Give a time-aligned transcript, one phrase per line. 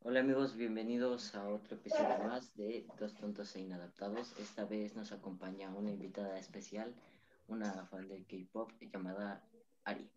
[0.00, 4.34] Hola amigos, bienvenidos a otro episodio más de Dos Tontos e Inadaptados.
[4.38, 6.94] Esta vez nos acompaña una invitada especial,
[7.48, 9.42] una fan del K-pop llamada
[9.84, 10.10] Ari.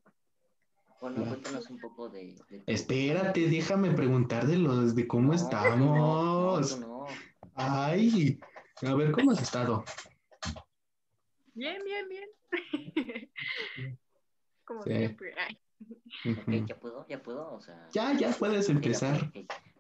[1.00, 2.36] Bueno, cuéntanos un poco de...
[2.66, 6.80] Espérate, déjame preguntar de los de cómo estamos.
[6.80, 7.06] No,
[7.54, 8.38] Ay,
[8.82, 9.86] a ver, ¿cómo has estado?
[11.54, 13.30] Bien, bien, bien.
[14.66, 15.34] Como siempre.
[16.68, 17.06] ¿Ya puedo?
[17.08, 17.54] ¿Ya puedo?
[17.54, 19.32] O sea, ya, ya puedes empezar.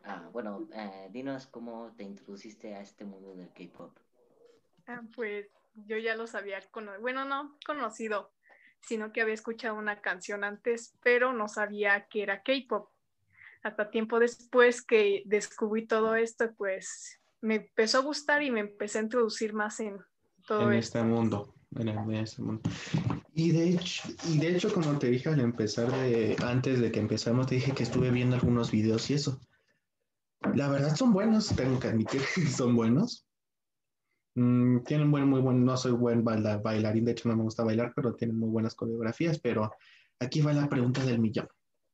[0.03, 3.97] Ah, bueno, eh, dinos cómo te introduciste a este mundo del K-pop.
[4.87, 5.47] Ah, pues
[5.87, 8.31] yo ya los había conocido, bueno, no conocido,
[8.81, 12.89] sino que había escuchado una canción antes, pero no sabía que era K-pop.
[13.63, 18.99] Hasta tiempo después que descubrí todo esto, pues me empezó a gustar y me empecé
[18.99, 19.99] a introducir más en
[20.45, 21.55] todo en este mundo.
[21.75, 22.61] En este mundo.
[23.37, 27.01] Y de hecho, y de hecho, como te dije al empezar de, antes de que
[27.01, 29.41] empezamos, te dije que estuve viendo algunos videos y eso.
[30.53, 33.27] La verdad son buenos, tengo que admitir que son buenos.
[34.35, 37.91] Mm, tienen buen, muy buen, no soy buen bailarín, de hecho no me gusta bailar,
[37.93, 39.69] pero tienen muy buenas coreografías, pero
[40.17, 41.49] aquí va la pregunta del millón.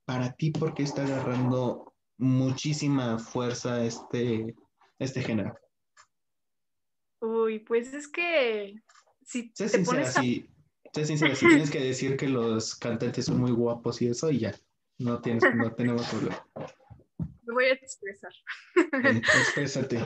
[0.06, 4.56] Para ti, ¿por qué está agarrando muchísima fuerza este,
[5.00, 5.56] este género?
[7.20, 8.76] Uy, pues es que
[9.24, 10.16] si sé te pones
[10.94, 14.40] Sé sincera, si tienes que decir que los cantantes son muy guapos y eso, y
[14.40, 14.54] ya,
[14.98, 16.46] no, tienes, no tenemos problema.
[17.44, 18.34] Me voy a expresar.
[18.76, 20.00] exprésate.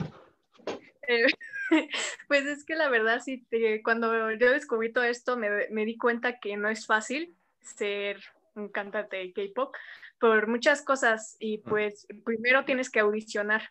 [1.08, 1.26] Eh,
[2.28, 3.46] pues es que la verdad, sí,
[3.82, 8.20] cuando yo descubrí todo esto, me, me di cuenta que no es fácil ser
[8.54, 9.74] un cantante de K-pop
[10.20, 11.62] por muchas cosas y ah.
[11.68, 13.70] pues primero tienes que audicionar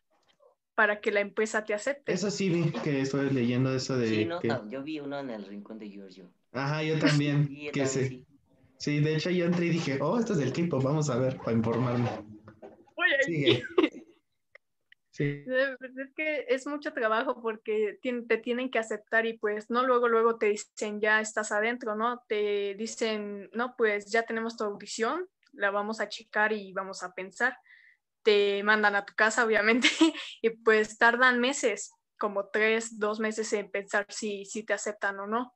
[0.75, 2.11] para que la empresa te acepte.
[2.11, 5.45] Eso sí vi que estoy leyendo eso de Sí, no, yo vi uno en el
[5.45, 6.29] rincón de Giorgio.
[6.55, 7.47] Ajá, yo también.
[7.71, 8.25] que sí.
[8.77, 8.99] sí.
[9.01, 11.53] de hecho yo entré y dije, oh, esto es del tiempo, vamos a ver, para
[11.53, 12.09] informarme.
[12.95, 13.63] Oye, Sigue.
[15.11, 15.45] Sí.
[15.97, 20.37] Es que es mucho trabajo porque te tienen que aceptar y pues no luego, luego
[20.37, 22.21] te dicen ya estás adentro, ¿no?
[22.27, 27.13] Te dicen, no, pues ya tenemos tu audición, la vamos a checar y vamos a
[27.13, 27.57] pensar.
[28.23, 29.87] Te mandan a tu casa, obviamente,
[30.41, 31.93] y pues tardan meses
[32.25, 35.53] como tres, dos meses en pensar si, si te aceptan o no.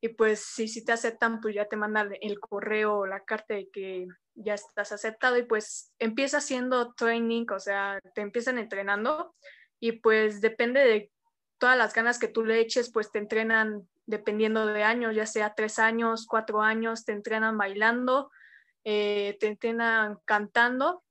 [0.00, 3.54] Y pues si, si te aceptan, pues ya te mandan el correo o la carta
[3.54, 4.06] de que
[4.36, 9.34] ya estás aceptado y pues empieza haciendo training, o sea, te empiezan entrenando
[9.80, 11.10] y pues depende de
[11.58, 15.54] todas las ganas que tú le eches, pues te entrenan dependiendo de años, ya sea
[15.56, 18.30] tres años, cuatro años, te entrenan bailando,
[18.84, 21.02] eh, te entrenan cantando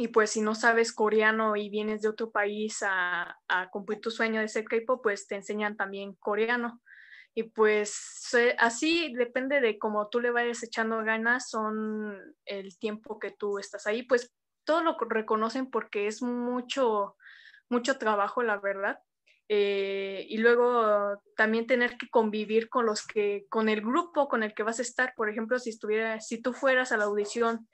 [0.00, 3.36] y pues si no sabes coreano y vienes de otro país a,
[3.70, 6.80] cumplir tu sueño de ser K-pop, pues te enseñan también coreano.
[7.34, 13.30] Y pues así depende de cómo tú le vayas echando ganas, son el tiempo que
[13.30, 14.02] tú estás ahí.
[14.02, 14.32] Pues
[14.64, 17.16] todo lo reconocen porque es mucho,
[17.68, 19.00] mucho trabajo, la verdad.
[19.50, 24.54] Eh, y luego también tener que convivir con los que, con el grupo con el
[24.54, 25.12] que vas a estar.
[25.14, 27.68] Por ejemplo, si estuviera, si tú fueras a la audición.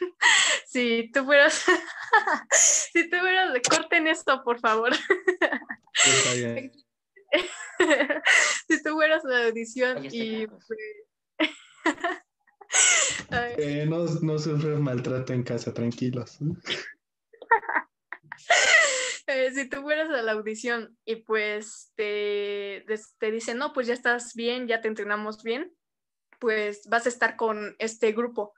[0.66, 1.64] si tú fueras,
[2.52, 4.92] si tú fueras, corten esto, por favor.
[4.92, 6.72] Está bien.
[8.68, 10.46] si tú fueras a la audición y...
[13.30, 16.38] eh, no, no sufres maltrato en casa, tranquilos.
[19.28, 22.84] Eh, si tú fueras a la audición y pues te,
[23.18, 25.74] te dicen, no, pues ya estás bien, ya te entrenamos bien,
[26.38, 28.54] pues vas a estar con este grupo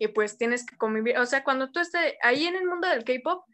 [0.00, 3.04] y pues tienes que convivir, o sea, cuando tú estés ahí en el mundo del
[3.04, 3.44] K-Pop,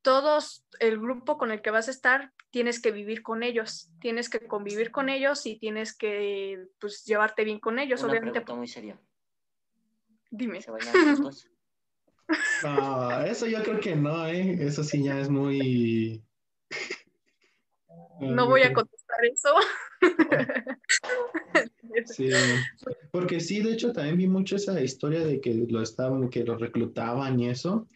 [0.00, 4.30] todos, el grupo con el que vas a estar, tienes que vivir con ellos, tienes
[4.30, 8.40] que convivir con ellos y tienes que, pues, llevarte bien con ellos, Una obviamente.
[8.40, 8.98] Pregunta muy seria.
[10.30, 10.62] Dime.
[10.62, 11.46] ¿Se bailan los
[12.62, 14.56] No, eso yo creo que no, ¿eh?
[14.58, 16.24] Eso sí ya es muy...
[18.20, 19.54] No voy a contestar eso.
[22.06, 22.30] Sí,
[23.10, 26.56] porque sí, de hecho también vi mucho esa historia de que lo estaban, que lo
[26.56, 27.86] reclutaban y eso.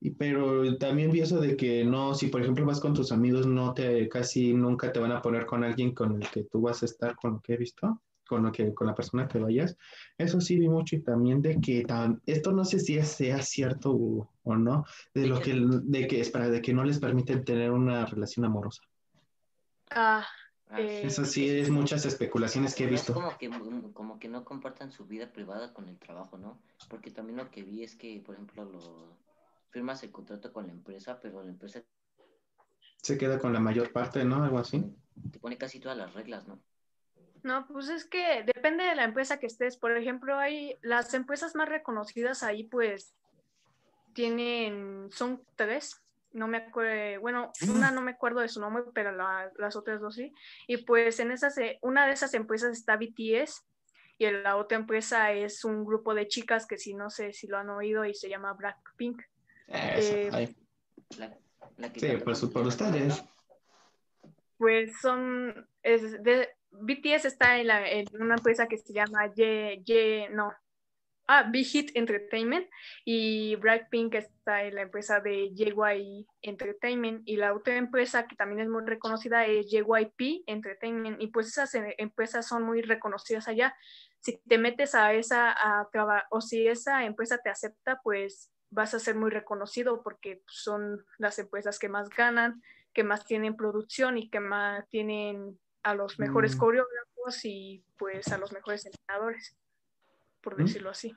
[0.00, 3.46] Y, pero también vi eso de que no, si por ejemplo vas con tus amigos,
[3.46, 6.82] no te, casi nunca te van a poner con alguien con el que tú vas
[6.82, 9.76] a estar, con lo que he visto, con lo que, con la persona que vayas.
[10.18, 11.86] Eso sí vi mucho y también de que
[12.26, 14.84] esto no sé si sea cierto o, no,
[15.14, 18.82] de lo que, de que, espera, de que no les permiten tener una relación amorosa.
[19.90, 20.26] Ah,
[20.70, 23.12] Ah, Eso sí, es muchas especulaciones que he visto.
[23.12, 26.58] Es como que, mm, como que no compartan su vida privada con el trabajo, ¿no?
[26.88, 29.16] Porque también lo que vi es que, por ejemplo, lo
[29.70, 31.82] firmas el contrato con la empresa, pero la empresa
[33.02, 34.42] se queda con la mayor parte, ¿no?
[34.42, 34.84] Algo así.
[35.30, 36.58] Te pone casi todas las reglas, ¿no?
[37.42, 39.76] No, pues es que depende de la empresa que estés.
[39.76, 43.14] Por ejemplo, hay las empresas más reconocidas ahí, pues
[44.14, 46.03] tienen, son tres,
[46.34, 50.16] no me acuerdo, bueno, una no me acuerdo de su nombre, pero las otras dos
[50.16, 50.32] sí.
[50.66, 53.64] Y pues en esas, una de esas empresas está BTS
[54.18, 57.56] y la otra empresa es un grupo de chicas que si no sé si lo
[57.56, 59.22] han oído y se llama Blackpink.
[59.68, 60.52] Eh,
[61.94, 63.24] sí, pues por ustedes.
[64.58, 69.82] Pues son, es de, BTS está en, la, en, una empresa que se llama Ye,
[69.84, 70.52] Ye, no,
[71.26, 72.68] ah, Big Hit Entertainment
[73.04, 78.60] y Blackpink está en la empresa de JY Entertainment y la otra empresa que también
[78.60, 83.74] es muy reconocida es JYP Entertainment y pues esas eh, empresas son muy reconocidas allá.
[84.20, 85.88] Si te metes a esa a
[86.30, 91.38] o si esa empresa te acepta, pues vas a ser muy reconocido porque son las
[91.38, 92.62] empresas que más ganan,
[92.92, 96.58] que más tienen producción y que más tienen a los mejores mm.
[96.58, 99.56] coreógrafos y pues a los mejores entrenadores
[100.44, 100.64] por ¿Mm?
[100.66, 101.16] decirlo así.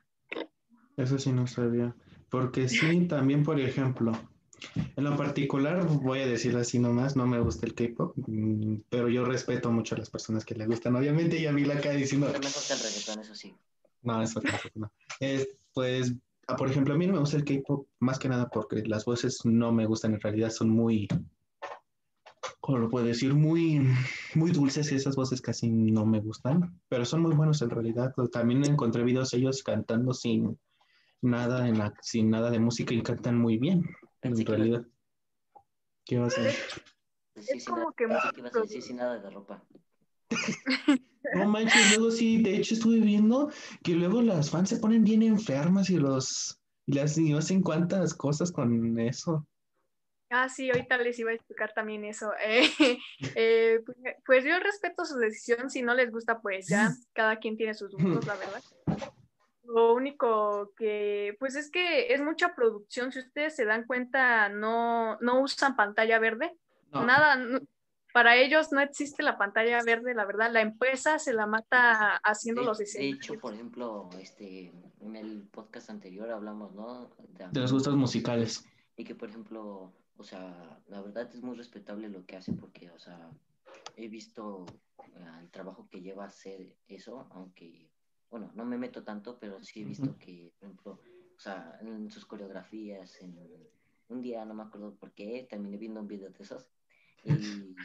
[0.95, 1.93] Eso sí no sabía.
[2.29, 2.77] Porque sí,
[3.07, 4.13] también, por ejemplo,
[4.95, 9.09] en lo particular, voy a decir así nomás, no me gusta el K-pop, mm, pero
[9.09, 11.91] yo respeto mucho a las personas que le gustan, obviamente, y a mí la acá
[11.91, 12.27] diciendo.
[12.27, 13.55] No me gusta el reggaetón, eso sí.
[14.01, 14.41] No, eso
[14.75, 14.91] no.
[15.73, 16.15] pues,
[16.47, 19.05] ah, por ejemplo, a mí no me gusta el K-pop más que nada porque las
[19.05, 21.07] voces no me gustan, en realidad son muy
[22.67, 23.79] como lo puedo decir, muy,
[24.35, 28.13] muy dulces esas voces casi no me gustan, pero son muy buenos en realidad.
[28.29, 30.59] También encontré videos ellos cantando sin
[31.21, 33.85] nada, en la, sin nada de música y cantan muy bien,
[34.21, 34.85] en realidad.
[36.03, 36.59] ¿Qué vas a decir?
[37.35, 39.63] es como que a decir sin nada de ropa.
[41.35, 43.49] no manches, luego sí, de hecho estuve viendo
[43.81, 48.13] que luego las fans se ponen bien enfermas y los y las y hacen cuantas
[48.13, 49.47] cosas con eso.
[50.29, 52.31] Ah, sí, ahorita les iba a explicar también eso.
[52.43, 52.99] Eh,
[53.35, 57.57] eh, pues, pues yo respeto su decisión, si no les gusta, pues ya, cada quien
[57.57, 58.63] tiene sus gustos, la verdad.
[59.63, 65.17] Lo único que, pues es que es mucha producción, si ustedes se dan cuenta, no,
[65.19, 66.55] no usan pantalla verde,
[66.93, 67.37] nada,
[68.13, 72.63] para ellos no existe la pantalla verde, la verdad, la empresa se la mata haciendo
[72.63, 73.19] los diseños.
[73.19, 74.71] De hecho, por ejemplo, este,
[75.01, 77.09] en el podcast anterior hablamos, ¿no?
[77.51, 78.65] de los gustos musicales.
[78.95, 82.89] Y que, por ejemplo, o sea, la verdad es muy respetable lo que hace porque,
[82.91, 83.29] o sea,
[83.95, 84.65] he visto
[84.99, 87.89] eh, el trabajo que lleva a hacer eso, aunque,
[88.29, 90.99] bueno, no me meto tanto, pero sí he visto que, por ejemplo,
[91.35, 93.37] o sea, en sus coreografías, en
[94.09, 96.65] un día, no me acuerdo por qué, terminé viendo un video de esos,
[97.23, 97.75] y,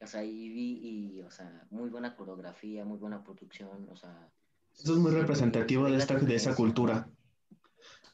[0.00, 4.30] o sea, y vi, y, o sea, muy buena coreografía, muy buena producción, o sea...
[4.74, 7.08] Eso es muy representativo de, esta, de esa cultura.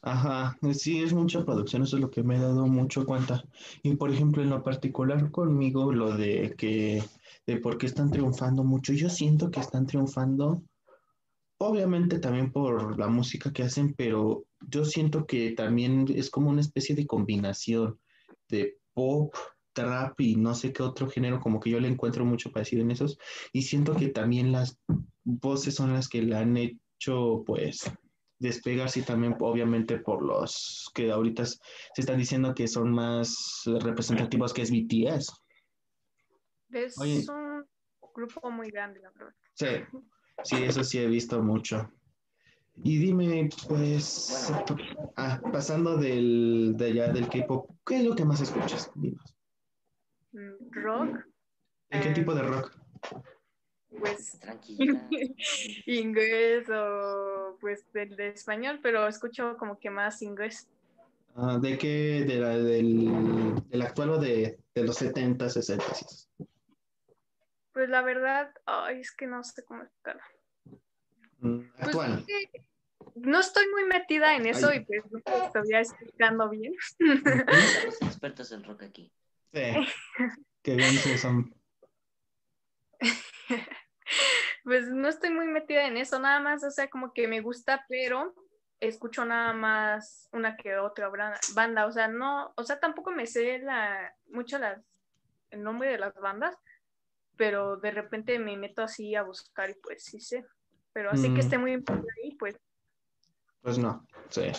[0.05, 3.41] Ajá, sí, es mucha producción, eso es lo que me he dado mucho cuenta.
[3.83, 7.01] Y por ejemplo, en lo particular conmigo, lo de que,
[7.47, 10.61] de por qué están triunfando mucho, yo siento que están triunfando,
[11.57, 16.59] obviamente también por la música que hacen, pero yo siento que también es como una
[16.59, 17.97] especie de combinación
[18.49, 19.33] de pop,
[19.71, 22.91] trap y no sé qué otro género, como que yo le encuentro mucho parecido en
[22.91, 23.17] esos,
[23.53, 24.77] y siento que también las
[25.23, 27.89] voces son las que le han hecho, pues,
[28.43, 31.59] despegar, sí, también obviamente por los que ahorita se
[31.97, 35.31] están diciendo que son más representativos que es BTS.
[36.69, 36.97] Es
[37.29, 37.65] un
[38.13, 39.33] grupo muy grande, la verdad.
[39.53, 39.67] Sí,
[40.43, 41.89] sí, eso sí he visto mucho.
[42.83, 44.51] Y dime, pues,
[45.15, 48.91] ah, pasando del, de allá del K-pop, ¿qué es lo que más escuchas?
[48.95, 51.25] Mm, rock.
[51.91, 52.83] ¿De qué tipo de rock?
[53.99, 54.39] pues
[55.85, 60.67] inglés o pues del de español, pero escucho como que más inglés.
[61.33, 62.25] Ah, ¿De qué?
[62.27, 65.85] ¿De la, del, del, actual o de, de los 70, 60?
[67.71, 70.21] Pues la verdad, ay, es que no sé cómo explicarlo.
[71.39, 72.25] Mm, pues actual.
[73.15, 76.73] no estoy muy metida en eso y pues no estoy explicando bien.
[76.99, 79.09] Los expertos en rock aquí.
[79.53, 79.71] Sí.
[80.61, 81.55] Qué bien que son.
[84.63, 87.85] pues no estoy muy metida en eso, nada más, o sea, como que me gusta,
[87.89, 88.33] pero
[88.79, 91.09] escucho nada más una que otra
[91.53, 94.81] banda, o sea, no, o sea, tampoco me sé la, mucho las,
[95.51, 96.55] el nombre de las bandas,
[97.35, 100.45] pero de repente me meto así a buscar y pues sí sé,
[100.93, 101.39] pero así que mm.
[101.39, 102.55] esté muy ahí, pues.
[103.61, 104.51] Pues no, sí.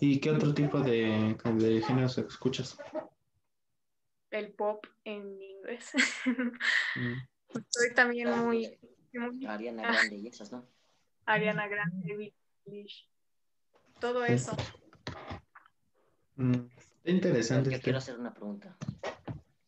[0.00, 2.78] ¿Y qué otro tipo de, de géneros escuchas?
[4.30, 5.92] El pop en inglés.
[6.96, 7.14] Mm.
[7.54, 8.78] Estoy también muy
[9.46, 10.64] Ariana Grande y esas, ¿no?
[11.26, 12.32] Ariana Grande,
[14.00, 14.56] todo eso.
[16.36, 16.68] Mm,
[17.04, 17.70] interesante.
[17.70, 18.76] Yo quiero hacer una pregunta.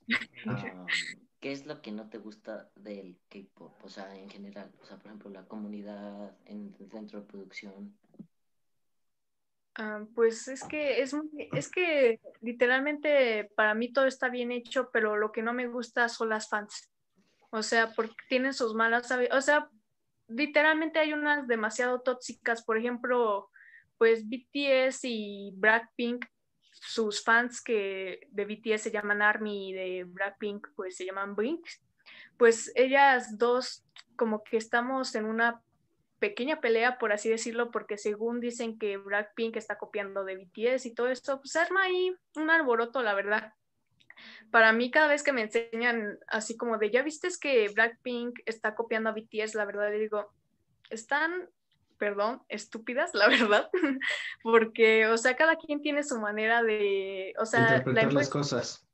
[1.40, 3.72] ¿Qué es lo que no te gusta del K-pop?
[3.82, 7.96] O sea, en general, o sea, por ejemplo, la comunidad en, dentro de producción.
[9.74, 11.16] Ah, pues es que es,
[11.54, 16.10] es que literalmente para mí todo está bien hecho, pero lo que no me gusta
[16.10, 16.89] son las fans.
[17.50, 19.68] O sea, porque tienen sus malas, o sea,
[20.28, 23.50] literalmente hay unas demasiado tóxicas, por ejemplo,
[23.98, 26.24] pues BTS y Blackpink,
[26.72, 31.66] sus fans que de BTS se llaman ARMY y de Blackpink pues se llaman Blink,
[32.38, 33.84] pues ellas dos
[34.16, 35.62] como que estamos en una
[36.20, 40.94] pequeña pelea, por así decirlo, porque según dicen que Blackpink está copiando de BTS y
[40.94, 43.54] todo esto, pues arma ahí un alboroto, la verdad.
[44.50, 48.74] Para mí, cada vez que me enseñan así como de, ya viste que Blackpink está
[48.74, 50.32] copiando a BTS, la verdad, le digo,
[50.90, 51.48] están,
[51.98, 53.70] perdón, estúpidas, la verdad,
[54.42, 58.86] porque, o sea, cada quien tiene su manera de, o sea, interpretar las cosas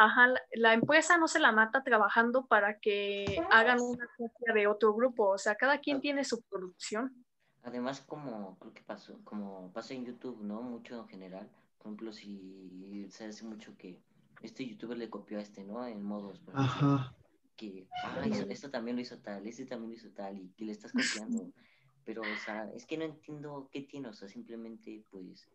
[0.00, 4.94] ajá, la empresa no se la mata trabajando para que hagan una copia de otro
[4.94, 7.24] grupo, o sea, cada quien tiene su producción.
[7.62, 10.62] Además, como creo que pasó, como pasa en YouTube, ¿no?
[10.62, 11.50] Mucho en general.
[11.76, 14.00] Por ejemplo, si se hace mucho que
[14.42, 15.86] este youtuber le copió a este, ¿no?
[15.86, 17.14] En modos, Ajá.
[17.56, 20.72] que, ah, esto también lo hizo tal, este también lo hizo tal, y que le
[20.72, 21.50] estás copiando.
[22.04, 25.48] Pero, o sea, es que no entiendo qué tiene, o sea, simplemente, pues,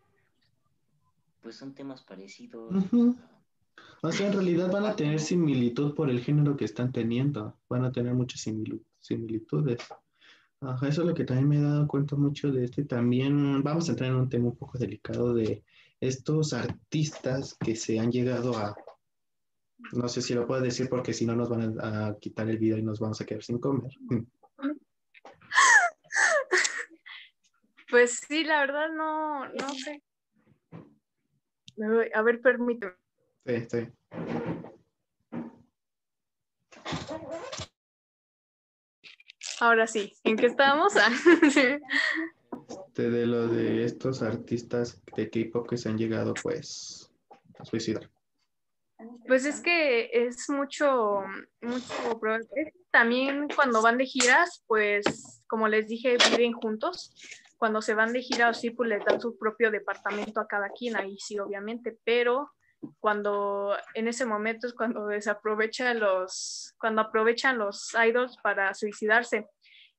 [1.41, 2.73] pues son temas parecidos.
[4.01, 7.57] O sea, en realidad van a tener similitud por el género que están teniendo.
[7.67, 8.41] Van a tener muchas
[8.99, 9.79] similitudes.
[10.61, 12.81] Ajá, eso es lo que también me he dado cuenta mucho de esto.
[12.81, 15.63] Y también vamos a entrar en un tema un poco delicado de
[15.99, 18.75] estos artistas que se han llegado a.
[19.91, 22.77] No sé si lo puedo decir porque si no nos van a, quitar el video
[22.77, 23.91] y nos vamos a quedar sin comer.
[27.87, 30.01] Pues sí, la verdad no, no sé.
[32.13, 32.93] A ver, permíteme.
[33.45, 33.87] Sí, sí.
[39.59, 40.93] Ahora sí, ¿en qué estábamos?
[42.95, 47.12] Este, de lo de estos artistas de K-pop que se han llegado pues
[47.59, 48.09] a suicidar.
[49.27, 51.24] Pues es que es mucho,
[51.62, 52.19] mucho,
[52.91, 57.13] también cuando van de giras, pues como les dije, viven juntos.
[57.57, 60.95] Cuando se van de gira, sí, pues les dan su propio departamento a cada quien,
[60.95, 62.51] ahí sí, obviamente, pero
[63.00, 69.47] cuando en ese momento es cuando desaprovechan los, cuando aprovechan los idols para suicidarse.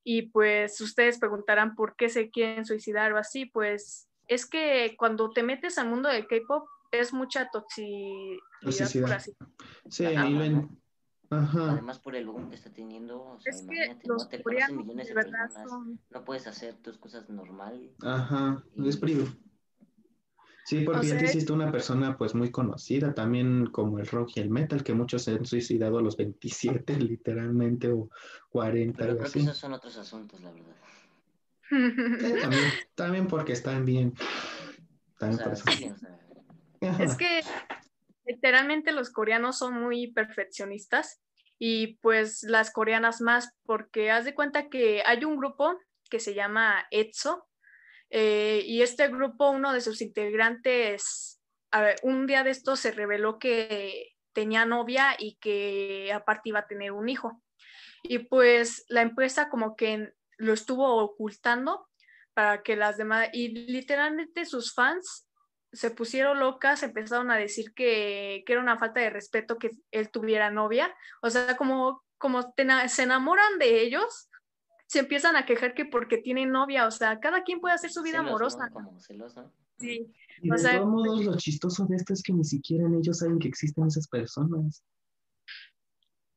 [0.09, 5.29] Y pues ustedes preguntarán por qué se quieren suicidar o así, pues es que cuando
[5.31, 9.21] te metes al mundo del K-pop es mucha toxicidad,
[9.89, 10.05] Sí,
[11.29, 15.53] Además por el boom que está teniendo, o sea, imagínate, no te millones de, personas,
[16.09, 17.91] no puedes hacer tus cosas normal.
[18.01, 19.25] Ajá, es frío.
[20.67, 24.41] Sí, porque ya te hiciste una persona pues muy conocida, también como el rock y
[24.41, 28.09] el metal, que muchos se han suicidado a los 27 literalmente o
[28.49, 28.97] 40.
[28.97, 30.75] Pero creo que esos son otros asuntos, la verdad.
[32.95, 34.13] también, porque están bien.
[35.17, 35.39] También
[36.99, 37.39] Es que
[38.25, 41.21] literalmente los coreanos son muy perfeccionistas
[41.57, 46.33] y pues las coreanas más, porque haz de cuenta que hay un grupo que se
[46.33, 47.46] llama ETSO,
[48.09, 51.41] eh, y este grupo, uno de sus integrantes,
[52.03, 56.91] un día de esto se reveló que tenía novia y que aparte iba a tener
[56.91, 57.41] un hijo.
[58.03, 61.87] Y pues la empresa como que lo estuvo ocultando
[62.33, 65.27] para que las demás, y literalmente sus fans
[65.73, 70.09] se pusieron locas, empezaron a decir que, que era una falta de respeto que él
[70.11, 70.95] tuviera novia.
[71.21, 72.53] O sea, como, como
[72.87, 74.29] se enamoran de ellos,
[74.87, 78.01] se empiezan a quejar que porque tienen novia, o sea, cada quien puede hacer su
[78.01, 78.69] vida amorosa.
[78.71, 79.53] Como celoso.
[79.77, 80.11] Sí.
[80.41, 83.49] Y de todos modos, lo chistoso de esto es que ni siquiera ellos saben que
[83.49, 84.83] existen esas personas.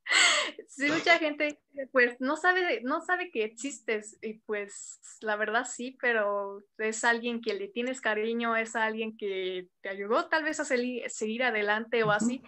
[0.67, 1.59] Sí, mucha gente
[1.91, 7.41] pues no sabe, no sabe que existes y pues la verdad sí, pero es alguien
[7.41, 12.11] que le tienes cariño, es alguien que te ayudó tal vez a seguir adelante o
[12.11, 12.41] así,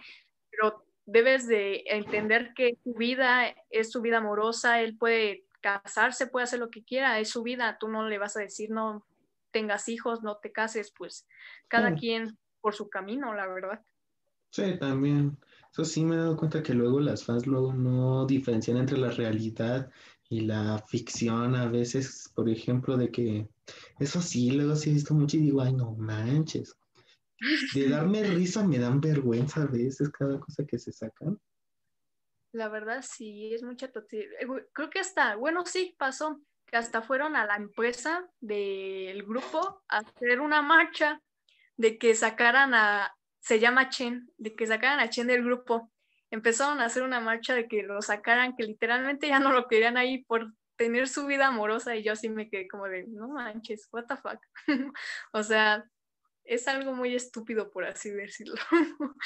[0.50, 6.44] pero debes de entender que tu vida es su vida amorosa, él puede casarse, puede
[6.44, 9.06] hacer lo que quiera, es su vida, tú no le vas a decir no
[9.50, 11.26] tengas hijos, no te cases, pues
[11.68, 13.80] cada quien por su camino, la verdad.
[14.50, 15.38] Sí, también.
[15.72, 19.10] Eso sí me he dado cuenta que luego las fans luego no diferencian entre la
[19.10, 19.90] realidad
[20.28, 23.48] y la ficción a veces, por ejemplo, de que
[23.98, 26.76] eso sí, luego sí he visto mucho y digo, ay, no manches.
[27.74, 31.38] De darme risa me dan vergüenza a veces cada cosa que se sacan.
[32.54, 33.86] La verdad sí, es mucha.
[34.12, 39.82] Eh, creo que hasta, bueno, sí, pasó, que hasta fueron a la empresa del grupo
[39.88, 41.20] a hacer una marcha
[41.76, 45.90] de que sacaran a, se llama Chen, de que sacaran a Chen del grupo.
[46.30, 49.96] Empezaron a hacer una marcha de que lo sacaran, que literalmente ya no lo querían
[49.96, 53.88] ahí por tener su vida amorosa y yo así me quedé como de, no manches,
[53.90, 54.38] what the fuck.
[55.32, 55.84] o sea,
[56.44, 58.62] es algo muy estúpido por así decirlo.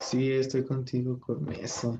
[0.00, 1.98] sí, estoy contigo con eso.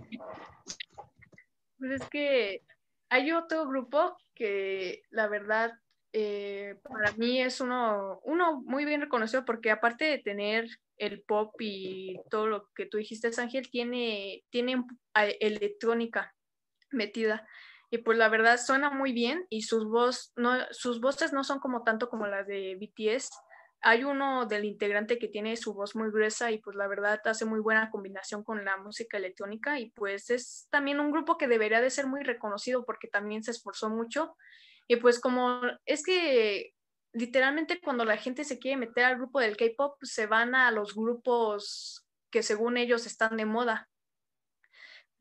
[1.79, 2.63] Pues es que
[3.09, 5.73] hay otro grupo que la verdad
[6.13, 11.55] eh, para mí es uno, uno muy bien reconocido porque aparte de tener el pop
[11.61, 14.85] y todo lo que tú dijiste, Ángel, tiene, tiene
[15.41, 16.35] electrónica
[16.91, 17.47] metida.
[17.91, 21.59] Y pues la verdad suena muy bien y sus, voz, no, sus voces no son
[21.59, 23.31] como tanto como las de BTS.
[23.83, 27.47] Hay uno del integrante que tiene su voz muy gruesa y pues la verdad hace
[27.47, 31.81] muy buena combinación con la música electrónica y pues es también un grupo que debería
[31.81, 34.37] de ser muy reconocido porque también se esforzó mucho.
[34.87, 36.75] Y pues como es que
[37.13, 40.95] literalmente cuando la gente se quiere meter al grupo del K-Pop, se van a los
[40.95, 43.89] grupos que según ellos están de moda,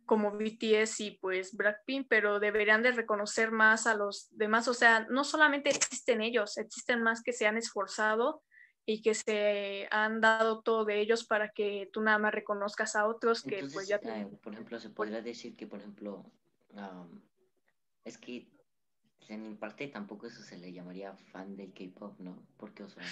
[0.06, 4.68] como BTS y pues Blackpink, pero deberían de reconocer más a los demás.
[4.68, 8.42] O sea, no solamente existen ellos, existen más que se han esforzado
[8.90, 13.06] y que se han dado todo de ellos para que tú nada más reconozcas a
[13.06, 13.98] otros que pues ya...
[13.98, 16.26] Eh, por ejemplo, se podría decir que, por ejemplo,
[18.04, 18.48] es que
[19.28, 22.42] en mi parte tampoco eso se le llamaría fan del K-pop, ¿no?
[22.58, 23.04] Porque, o sea,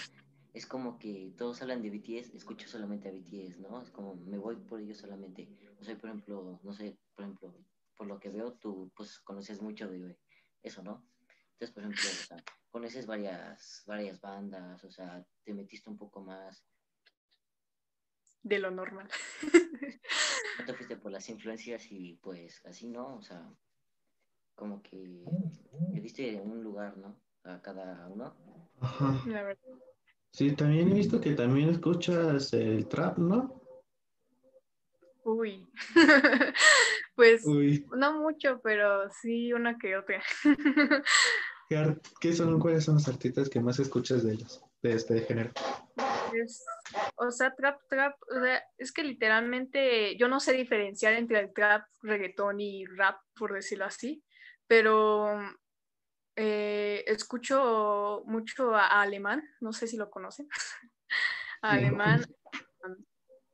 [0.51, 3.79] es como que todos hablan de BTS, escucho solamente a BTS, ¿no?
[3.79, 5.47] Es como me voy por ellos solamente.
[5.79, 7.53] O sea, por ejemplo, no sé, por ejemplo,
[7.95, 10.17] por lo que veo, tú pues conoces mucho de
[10.63, 11.05] eso, ¿no?
[11.59, 16.21] Entonces, por ejemplo, o sea, conoces varias, varias bandas, o sea, te metiste un poco
[16.21, 16.63] más.
[18.43, 19.09] De lo normal.
[20.59, 23.15] no te fuiste por las influencias y pues así, ¿no?
[23.15, 23.51] O sea,
[24.53, 25.25] como que
[25.93, 27.19] le diste un lugar, ¿no?
[27.43, 28.35] A cada uno.
[28.79, 29.19] Ajá.
[30.29, 33.63] Sí, también he visto que también escuchas el trap, ¿no?
[35.29, 35.67] Uy,
[37.15, 40.21] pues no mucho, pero sí una que otra.
[42.21, 45.51] ¿Qué son, cuáles son los artistas que más escuchas de ellos, de este género?
[47.15, 51.53] o sea, trap, trap, o sea, es que literalmente yo no sé diferenciar entre el
[51.53, 54.23] trap, reggaetón y rap, por decirlo así
[54.67, 55.39] pero
[56.35, 60.47] eh, escucho mucho a, alemán, no sé si lo conocen,
[61.61, 62.23] alemán.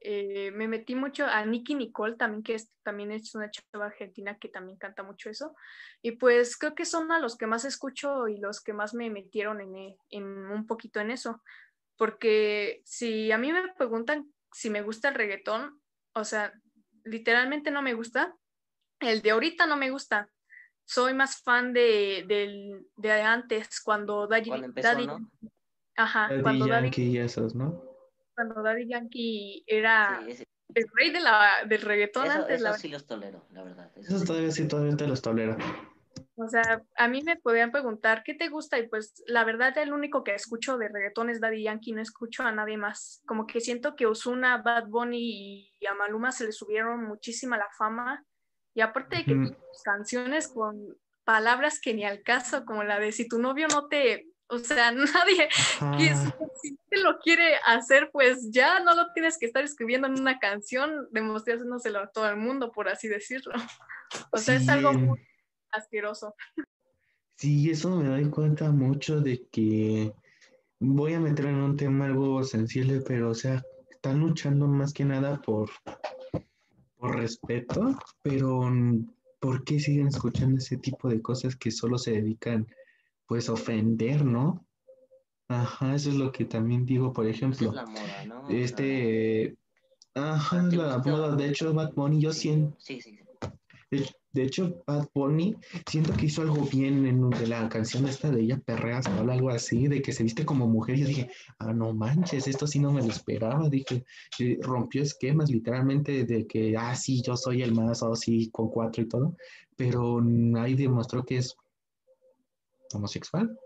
[0.06, 4.38] Eh, me metí mucho a Nicky Nicole también, que es, también es una chava argentina
[4.38, 5.56] que también canta mucho eso.
[6.02, 9.10] Y pues creo que son a los que más escucho y los que más me
[9.10, 11.42] metieron en, e, en un poquito en eso.
[11.98, 15.80] Porque si a mí me preguntan si me gusta el reggaetón,
[16.14, 16.54] o sea,
[17.06, 18.36] literalmente no me gusta.
[19.00, 20.30] El de ahorita no me gusta,
[20.86, 22.26] soy más fan de,
[22.98, 25.08] de, antes, cuando Daddy, Daddy
[25.96, 27.93] Ajá, cuando Yankee Daddy, y ¿no?
[28.36, 30.20] Cuando Daddy Yankee era
[30.76, 32.62] el rey de la, del reggaetón antes.
[32.62, 33.92] Eso sí los tolero, la verdad.
[33.96, 35.58] Eso, todavía sí, todavía te los tolero.
[36.36, 38.80] O sea, a mí me podían preguntar, ¿qué te gusta?
[38.80, 42.44] Y pues la verdad el único que escucho de reggaetón es Daddy Yankee, no escucho
[42.44, 43.22] a nadie más.
[43.28, 47.70] Como que siento que Osuna, Bad Bunny y a Maluma se le subieron muchísima la
[47.78, 48.26] fama
[48.74, 53.28] y aparte de que canciones con palabras que ni al caso, como la de si
[53.28, 55.50] tu novio no te, o sea, nadie,
[55.98, 56.16] que
[56.62, 60.40] si te lo quiere hacer, pues ya no lo tienes que estar escribiendo en una
[60.40, 63.54] canción, demostrándoselo a todo el mundo, por así decirlo.
[64.32, 65.20] O sea, es algo muy
[65.72, 66.36] asqueroso.
[67.36, 70.14] Sí, eso me doy cuenta mucho de que
[70.80, 75.04] voy a meter en un tema algo sensible, pero o sea, están luchando más que
[75.04, 75.72] nada por
[77.04, 78.72] por respeto, pero
[79.42, 82.66] ¿por qué siguen escuchando ese tipo de cosas que solo se dedican
[83.26, 84.66] pues ofender, ¿no?
[85.48, 87.72] Ajá, eso es lo que también digo, por ejemplo.
[87.72, 88.50] la moda, ¿no?
[88.50, 89.56] Este,
[90.16, 92.76] ajá, la moda, de hecho Bad Bunny yo siento.
[92.80, 93.20] Sí, sí,
[94.34, 95.56] de hecho, Bad Bunny
[95.88, 99.52] siento que hizo algo bien en de la canción esta de ella perreas o algo
[99.52, 100.98] así, de que se viste como mujer.
[100.98, 103.70] Y yo dije, ah, no manches, esto sí no me lo esperaba.
[103.70, 104.04] Dije,
[104.62, 109.04] rompió esquemas literalmente de que, ah, sí, yo soy el más, o sí, con cuatro
[109.04, 109.38] y todo.
[109.78, 110.20] Pero
[110.58, 111.56] ahí demostró que es
[112.96, 113.60] homosexual.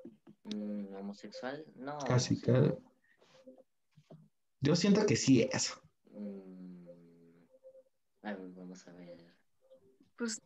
[0.44, 1.98] Mm, homosexual, no.
[2.00, 2.82] Casi, claro.
[4.62, 5.74] Yo siento que sí es.
[6.12, 6.88] Mm,
[8.56, 9.18] vamos a ver.
[10.18, 10.42] Pues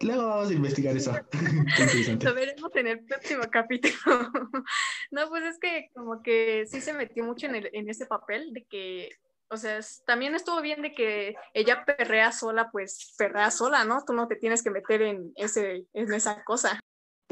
[0.00, 1.12] Luego vamos a investigar eso.
[2.22, 3.94] Lo veremos en el próximo capítulo.
[5.10, 8.52] no, pues es que como que sí se metió mucho en, el, en ese papel
[8.52, 9.10] de que,
[9.48, 14.04] o sea, también estuvo bien de que ella perrea sola, pues perrea sola, ¿no?
[14.06, 16.78] Tú no te tienes que meter en, ese, en esa cosa.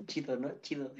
[0.06, 0.60] Chido, ¿no?
[0.60, 0.94] Chido.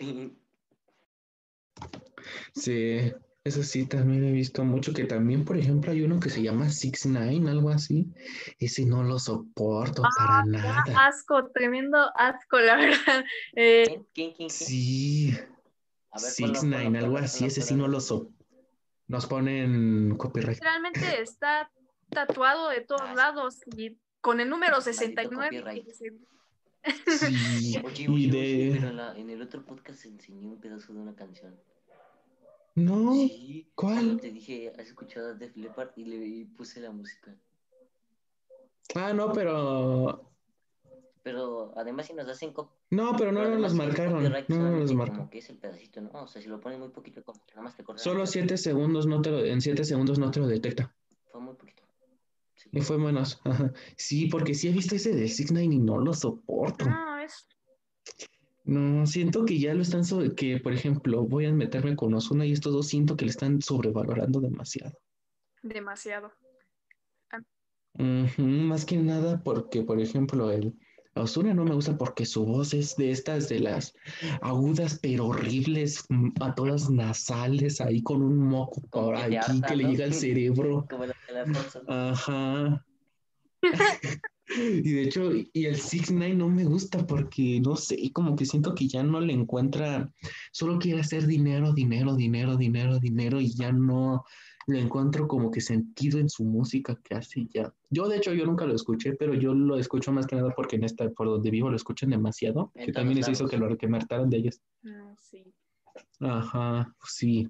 [2.55, 3.13] Sí,
[3.45, 6.71] Eso sí, también he visto mucho que también, por ejemplo, hay uno que se llama
[6.71, 8.11] Six Nine, algo así.
[8.59, 11.07] Ese no lo soporto ah, para nada.
[11.07, 13.25] Asco, tremendo asco, la verdad.
[13.55, 14.01] Eh,
[14.49, 15.37] sí.
[16.17, 17.45] Six Nine, algo así.
[17.45, 18.35] Ese sí no lo soporto.
[19.07, 20.63] Nos ponen copyright.
[20.63, 21.71] Realmente está
[22.09, 25.85] tatuado de todos lados y con el número 69.
[27.19, 28.79] Sí, oye, oye, de...
[28.81, 31.55] pero en, el otro podcast enseñé un pedazo de una canción.
[32.75, 34.21] No, sí, ¿cuál?
[34.21, 35.91] Te dije, ¿has escuchado a Def Leppard?
[35.97, 37.35] Y le puse la música.
[38.95, 40.31] Ah, no, pero...
[41.23, 42.53] Pero además si nos hacen...
[42.91, 44.23] No, pero no nos marcaron.
[44.23, 45.21] No nos los marcaron.
[45.21, 46.11] Como que es el pedacito, ¿no?
[46.13, 48.03] O sea, si lo pones muy poquito, nada más te corta.
[48.03, 50.95] Solo siete segundos, no te lo, en siete segundos no te lo detecta.
[51.31, 51.84] Fue muy poquito.
[52.75, 53.41] Y fue menos.
[53.97, 56.87] Sí, porque sí he visto ese de Six Nine y no lo soporto.
[56.87, 57.47] No, es...
[58.65, 62.47] No, siento que ya lo están sobre, que por ejemplo voy a meterme con Osuna
[62.47, 64.99] y estos dos siento que le están sobrevalorando demasiado.
[65.63, 66.33] Demasiado.
[67.31, 67.41] Ah.
[68.39, 70.75] más que nada porque, por ejemplo, el
[71.15, 73.95] Osuna no me gusta porque su voz es de estas de las
[74.43, 79.85] agudas pero horribles, mm, a todas nasales, ahí con un moco por aquí que le
[79.85, 80.87] llega al cerebro.
[81.89, 82.85] Ajá.
[84.57, 88.45] Y de hecho, y el Six Nine no me gusta porque no sé, como que
[88.45, 90.13] siento que ya no le encuentra,
[90.53, 94.25] solo quiere hacer dinero, dinero, dinero, dinero, dinero, y ya no
[94.67, 97.73] le encuentro como que sentido en su música que hace ya.
[97.91, 100.77] Yo, de hecho, yo nunca lo escuché, pero yo lo escucho más que nada porque
[100.77, 103.89] en esta, por donde vivo, lo escuchan demasiado, que también les hizo que lo que
[103.89, 104.61] me hartaran de ellos.
[104.85, 105.45] Ah, sí.
[106.21, 107.49] Ajá, sí.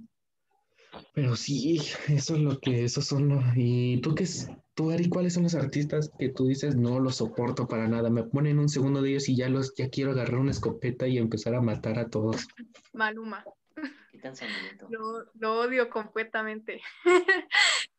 [1.12, 3.44] Pero sí, eso es lo que, eso son los...
[3.56, 4.48] ¿Y tú qué es?
[4.74, 8.10] Tú, Ari, ¿cuáles son los artistas que tú dices no los soporto para nada?
[8.10, 11.18] Me ponen un segundo de ellos y ya los, ya quiero agarrar una escopeta y
[11.18, 12.48] empezar a matar a todos.
[12.92, 13.44] Maluma.
[14.24, 16.80] ¿Qué tan lo, lo odio completamente.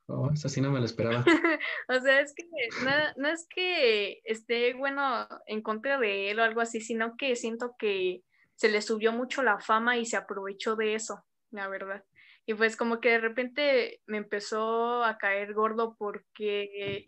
[0.08, 1.26] Oh, eso sí no me lo esperaba.
[1.90, 2.44] o sea, es que
[2.84, 7.36] no, no, es que esté bueno en contra de él o algo así, sino que
[7.36, 8.22] siento que
[8.54, 12.04] se le subió mucho la fama y se aprovechó de eso, la verdad.
[12.46, 17.08] Y pues como que de repente me empezó a caer gordo porque,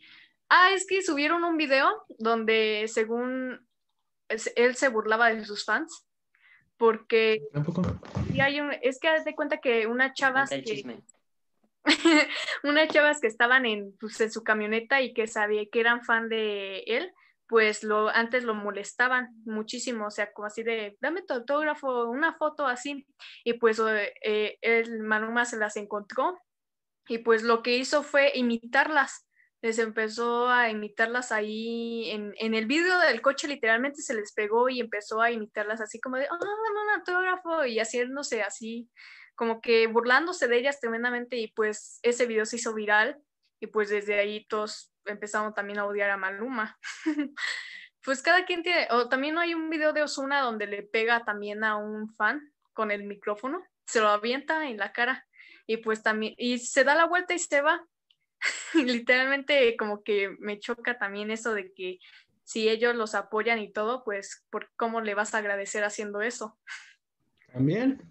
[0.49, 3.63] ah, es que subieron un video donde según
[4.56, 6.08] él se burlaba de sus fans
[6.77, 7.41] porque
[8.33, 11.01] y hay un, es que haz de cuenta que unas chavas que
[12.63, 16.27] unas chavas que estaban en, pues, en su camioneta y que sabía que eran fan
[16.29, 17.13] de él
[17.47, 22.33] pues lo, antes lo molestaban muchísimo, o sea, como así de, dame tu autógrafo, una
[22.33, 23.07] foto así,
[23.43, 23.81] y pues
[24.21, 26.37] eh, el Maluma se las encontró,
[27.07, 29.26] y pues lo que hizo fue imitarlas,
[29.61, 34.69] les empezó a imitarlas ahí en, en el vídeo del coche, literalmente se les pegó
[34.69, 38.89] y empezó a imitarlas así como de, oh, dame un autógrafo, y haciéndose así,
[39.35, 43.17] como que burlándose de ellas tremendamente, y pues ese video se hizo viral,
[43.59, 46.77] y pues desde ahí todos empezamos también a odiar a Maluma.
[48.03, 51.63] pues cada quien tiene, o también hay un video de Osuna donde le pega también
[51.63, 55.25] a un fan con el micrófono, se lo avienta en la cara
[55.65, 57.85] y pues también, y se da la vuelta y se va.
[58.86, 61.99] Literalmente como que me choca también eso de que
[62.43, 66.58] si ellos los apoyan y todo, pues ¿por ¿cómo le vas a agradecer haciendo eso?
[67.51, 68.01] También,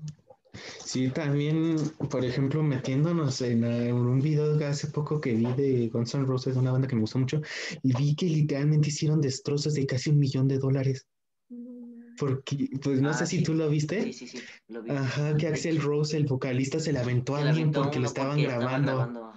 [0.84, 1.76] Sí, también,
[2.10, 6.56] por ejemplo, metiéndonos en, un video que hace poco que vi de Guns N' Roses,
[6.56, 7.40] una banda que me gustó mucho,
[7.82, 11.06] y vi que literalmente hicieron destrozos de casi un millón de dólares.
[12.18, 14.04] Porque, pues no sé ah, si tú lo viste.
[14.04, 14.38] Sí, sí, sí,
[14.68, 14.90] lo vi.
[14.90, 19.34] Ajá, que Axel Rose, el vocalista, se la aventó a alguien porque lo estaban grabando.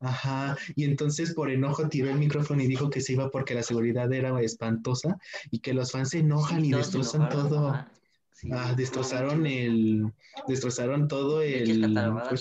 [0.00, 0.56] Ajá.
[0.74, 4.12] y entonces por enojo tiró el micrófono y dijo que se iba porque la seguridad
[4.12, 5.18] era espantosa
[5.50, 7.74] y que los fans se enojan y destrozan todo.
[8.52, 10.12] Ah, destrozaron el.
[10.48, 11.82] Destrozaron todo el.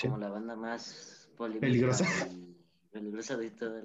[0.01, 2.07] como la banda más peligrosa.
[2.91, 3.83] Peligrosa de toda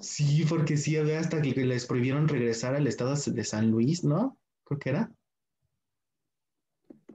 [0.00, 4.38] Sí, porque sí había hasta que les prohibieron regresar al estado de San Luis, ¿no?
[4.64, 5.12] Creo que era.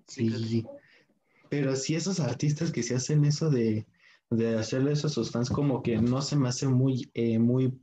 [0.07, 0.65] Sí.
[1.49, 3.85] Pero sí, esos artistas que se hacen eso de,
[4.37, 7.79] de hacerle eso a sus fans, como que no se me hace muy, eh, muy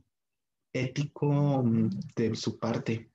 [0.73, 3.11] ético mm, de su parte.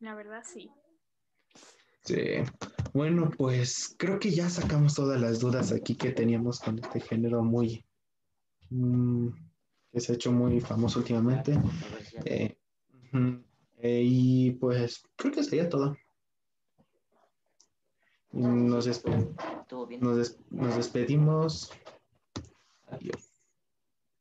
[0.00, 0.70] La verdad, sí.
[2.04, 2.16] Sí.
[2.94, 7.42] Bueno, pues creo que ya sacamos todas las dudas aquí que teníamos con este género
[7.42, 7.84] muy
[8.70, 9.28] mm,
[9.92, 11.58] que se ha hecho muy famoso últimamente.
[12.24, 12.56] Eh,
[13.78, 15.96] eh, y pues creo que sería todo.
[18.32, 18.86] Nos,
[20.00, 21.70] nos, nos despedimos.
[22.88, 23.27] Adiós.